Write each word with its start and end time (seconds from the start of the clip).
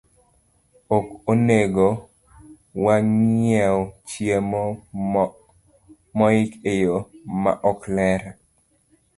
Ok 0.95 1.05
onego 1.31 1.87
wang'iew 2.83 3.77
chiemo 4.09 4.63
moik 6.17 6.49
e 6.71 6.73
yo 6.83 6.95
maok 7.41 7.79
ler. 7.95 8.21